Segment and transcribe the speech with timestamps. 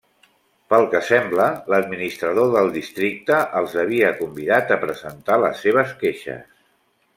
[0.73, 6.61] Pel que sembla, l'administrador del districte els havia convidat a presentar les seves queixes.